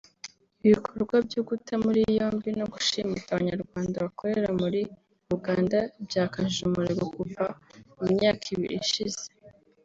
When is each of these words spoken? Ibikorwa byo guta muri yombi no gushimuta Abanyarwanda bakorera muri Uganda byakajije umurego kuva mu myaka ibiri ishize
Ibikorwa 0.65 1.15
byo 1.27 1.41
guta 1.47 1.73
muri 1.85 2.01
yombi 2.17 2.49
no 2.59 2.65
gushimuta 2.73 3.27
Abanyarwanda 3.31 3.95
bakorera 4.05 4.49
muri 4.61 4.81
Uganda 5.35 5.77
byakajije 6.05 6.61
umurego 6.69 7.03
kuva 7.15 7.45
mu 7.97 8.05
myaka 8.15 8.45
ibiri 8.55 8.75
ishize 8.85 9.23